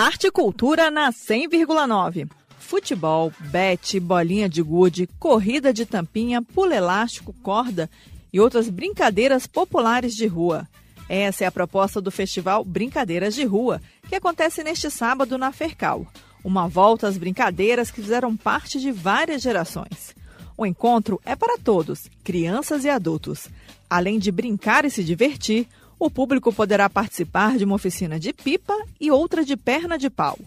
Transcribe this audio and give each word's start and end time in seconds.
Arte 0.00 0.28
e 0.28 0.30
cultura 0.30 0.90
na 0.90 1.12
100,9. 1.12 2.26
Futebol, 2.58 3.30
bete, 3.38 4.00
bolinha 4.00 4.48
de 4.48 4.62
gude, 4.62 5.06
corrida 5.18 5.74
de 5.74 5.84
tampinha, 5.84 6.40
pula 6.40 6.74
elástico, 6.74 7.34
corda 7.42 7.90
e 8.32 8.40
outras 8.40 8.70
brincadeiras 8.70 9.46
populares 9.46 10.16
de 10.16 10.26
rua. 10.26 10.66
Essa 11.06 11.44
é 11.44 11.46
a 11.46 11.52
proposta 11.52 12.00
do 12.00 12.10
Festival 12.10 12.64
Brincadeiras 12.64 13.34
de 13.34 13.44
Rua, 13.44 13.82
que 14.08 14.14
acontece 14.14 14.64
neste 14.64 14.90
sábado 14.90 15.36
na 15.36 15.52
Fercal. 15.52 16.06
Uma 16.42 16.66
volta 16.66 17.06
às 17.06 17.18
brincadeiras 17.18 17.90
que 17.90 18.00
fizeram 18.00 18.34
parte 18.34 18.80
de 18.80 18.90
várias 18.90 19.42
gerações. 19.42 20.16
O 20.56 20.64
encontro 20.64 21.20
é 21.26 21.36
para 21.36 21.58
todos, 21.58 22.08
crianças 22.24 22.86
e 22.86 22.88
adultos. 22.88 23.50
Além 23.90 24.18
de 24.18 24.32
brincar 24.32 24.86
e 24.86 24.90
se 24.90 25.04
divertir, 25.04 25.68
o 26.00 26.10
público 26.10 26.50
poderá 26.50 26.88
participar 26.88 27.58
de 27.58 27.64
uma 27.64 27.74
oficina 27.74 28.18
de 28.18 28.32
pipa 28.32 28.74
e 28.98 29.10
outra 29.10 29.44
de 29.44 29.54
perna 29.54 29.98
de 29.98 30.08
pau. 30.08 30.38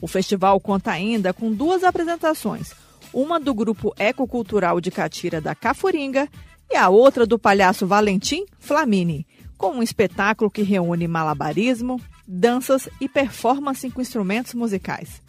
O 0.00 0.08
festival 0.08 0.58
conta 0.58 0.90
ainda 0.90 1.32
com 1.32 1.52
duas 1.52 1.84
apresentações, 1.84 2.72
uma 3.14 3.38
do 3.38 3.54
grupo 3.54 3.94
ecocultural 3.96 4.80
de 4.80 4.90
Catira 4.90 5.40
da 5.40 5.54
Cafuringa 5.54 6.28
e 6.68 6.76
a 6.76 6.88
outra 6.88 7.24
do 7.24 7.38
palhaço 7.38 7.86
Valentim 7.86 8.44
Flamini, 8.58 9.24
com 9.56 9.70
um 9.70 9.82
espetáculo 9.82 10.50
que 10.50 10.62
reúne 10.62 11.06
malabarismo, 11.06 12.00
danças 12.26 12.88
e 13.00 13.08
performance 13.08 13.88
com 13.90 14.02
instrumentos 14.02 14.52
musicais. 14.52 15.22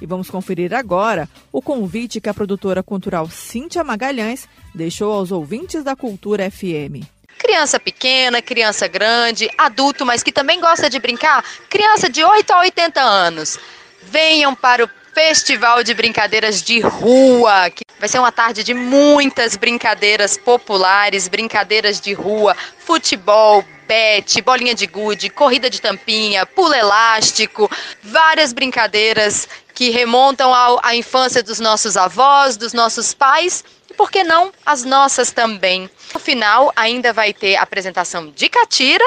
E 0.00 0.06
vamos 0.06 0.30
conferir 0.30 0.72
agora 0.72 1.28
o 1.52 1.60
convite 1.60 2.20
que 2.20 2.28
a 2.28 2.34
produtora 2.34 2.84
cultural 2.84 3.28
Cíntia 3.28 3.82
Magalhães 3.82 4.48
deixou 4.72 5.12
aos 5.12 5.32
ouvintes 5.32 5.82
da 5.82 5.96
Cultura 5.96 6.48
FM. 6.48 7.17
Criança 7.48 7.80
pequena, 7.80 8.42
criança 8.42 8.86
grande, 8.86 9.48
adulto, 9.56 10.04
mas 10.04 10.22
que 10.22 10.30
também 10.30 10.60
gosta 10.60 10.90
de 10.90 10.98
brincar, 10.98 11.42
criança 11.70 12.06
de 12.06 12.22
8 12.22 12.50
a 12.52 12.58
80 12.58 13.00
anos. 13.00 13.58
Venham 14.02 14.54
para 14.54 14.84
o 14.84 14.90
Festival 15.14 15.82
de 15.82 15.94
Brincadeiras 15.94 16.62
de 16.62 16.78
Rua, 16.80 17.70
que 17.70 17.84
vai 17.98 18.06
ser 18.06 18.18
uma 18.18 18.30
tarde 18.30 18.62
de 18.62 18.74
muitas 18.74 19.56
brincadeiras 19.56 20.36
populares, 20.36 21.26
brincadeiras 21.26 21.98
de 21.98 22.12
rua, 22.12 22.54
futebol, 22.80 23.64
bete, 23.88 24.42
bolinha 24.42 24.74
de 24.74 24.86
gude, 24.86 25.30
corrida 25.30 25.68
de 25.68 25.80
tampinha, 25.80 26.46
pula 26.46 26.76
elástico, 26.76 27.68
várias 28.02 28.52
brincadeiras 28.52 29.48
que 29.74 29.90
remontam 29.90 30.52
à 30.82 30.94
infância 30.94 31.42
dos 31.42 31.58
nossos 31.58 31.96
avós, 31.96 32.56
dos 32.56 32.72
nossos 32.72 33.14
pais 33.14 33.64
por 33.98 34.12
que 34.12 34.22
não 34.22 34.52
as 34.64 34.84
nossas 34.84 35.32
também? 35.32 35.90
No 36.14 36.20
final, 36.20 36.72
ainda 36.76 37.12
vai 37.12 37.34
ter 37.34 37.56
apresentação 37.56 38.30
de 38.30 38.48
catira, 38.48 39.04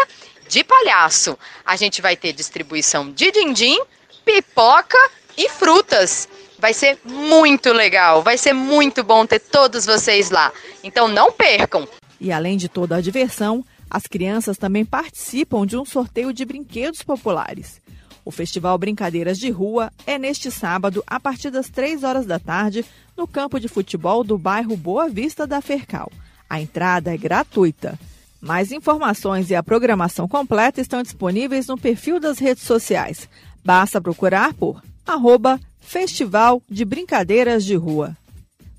de 0.49 0.65
palhaço. 0.65 1.39
A 1.65 1.77
gente 1.77 2.01
vai 2.01 2.17
ter 2.17 2.33
distribuição 2.33 3.09
de 3.09 3.31
din-din, 3.31 3.79
pipoca 4.25 4.97
e 5.37 5.47
frutas. 5.47 6.27
Vai 6.59 6.73
ser 6.73 6.99
muito 7.05 7.71
legal, 7.71 8.21
vai 8.21 8.37
ser 8.37 8.51
muito 8.51 9.01
bom 9.01 9.25
ter 9.25 9.39
todos 9.39 9.85
vocês 9.85 10.29
lá. 10.29 10.51
Então 10.83 11.07
não 11.07 11.31
percam! 11.31 11.87
E 12.19 12.29
além 12.29 12.57
de 12.57 12.67
toda 12.67 12.97
a 12.97 13.01
diversão, 13.01 13.63
as 13.91 14.07
crianças 14.07 14.57
também 14.57 14.85
participam 14.85 15.65
de 15.65 15.75
um 15.75 15.83
sorteio 15.83 16.31
de 16.31 16.45
brinquedos 16.45 17.03
populares. 17.03 17.81
O 18.23 18.31
Festival 18.31 18.77
Brincadeiras 18.77 19.37
de 19.37 19.49
Rua 19.49 19.91
é 20.07 20.17
neste 20.17 20.49
sábado, 20.49 21.03
a 21.05 21.19
partir 21.19 21.49
das 21.49 21.69
3 21.69 22.03
horas 22.03 22.25
da 22.25 22.39
tarde, 22.39 22.85
no 23.17 23.27
campo 23.27 23.59
de 23.59 23.67
futebol 23.67 24.23
do 24.23 24.37
bairro 24.37 24.77
Boa 24.77 25.09
Vista 25.09 25.45
da 25.45 25.59
Fercal. 25.59 26.09
A 26.49 26.61
entrada 26.61 27.13
é 27.13 27.17
gratuita. 27.17 27.99
Mais 28.39 28.71
informações 28.71 29.49
e 29.49 29.55
a 29.55 29.61
programação 29.61 30.25
completa 30.25 30.79
estão 30.79 31.03
disponíveis 31.03 31.67
no 31.67 31.77
perfil 31.77 32.17
das 32.17 32.39
redes 32.39 32.63
sociais. 32.63 33.27
Basta 33.63 33.99
procurar 33.99 34.53
por 34.53 34.81
arroba 35.05 35.59
Festival 35.81 36.63
de 36.69 36.85
Brincadeiras 36.85 37.65
de 37.65 37.75
Rua. 37.75 38.15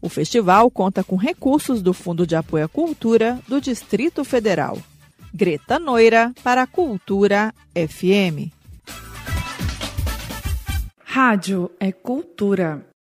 O 0.00 0.08
festival 0.08 0.70
conta 0.70 1.04
com 1.04 1.16
recursos 1.16 1.82
do 1.82 1.92
Fundo 1.92 2.26
de 2.26 2.34
Apoio 2.34 2.64
à 2.64 2.69
Cultura 2.69 3.38
do 3.47 3.60
Distrito 3.60 4.25
Federal. 4.25 4.78
Greta 5.34 5.78
Noira 5.78 6.32
para 6.44 6.62
a 6.62 6.66
Cultura 6.66 7.54
FM. 7.75 8.53
Rádio 11.04 11.70
é 11.81 11.91
cultura. 11.91 12.91